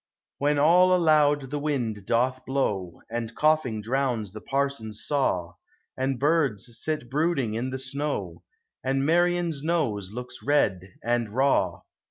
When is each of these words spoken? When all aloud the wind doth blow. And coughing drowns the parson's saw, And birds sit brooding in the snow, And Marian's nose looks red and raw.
When 0.39 0.57
all 0.57 0.95
aloud 0.95 1.51
the 1.51 1.59
wind 1.59 2.07
doth 2.07 2.43
blow. 2.43 3.01
And 3.11 3.35
coughing 3.35 3.81
drowns 3.81 4.31
the 4.31 4.41
parson's 4.41 5.05
saw, 5.05 5.53
And 5.95 6.19
birds 6.19 6.75
sit 6.81 7.07
brooding 7.07 7.53
in 7.53 7.69
the 7.69 7.77
snow, 7.77 8.41
And 8.83 9.05
Marian's 9.05 9.61
nose 9.61 10.11
looks 10.11 10.41
red 10.41 10.91
and 11.03 11.29
raw. 11.29 11.81